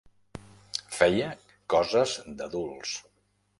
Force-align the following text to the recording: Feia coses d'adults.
Feia 0.99 1.29
coses 1.75 2.17
d'adults. 2.43 2.99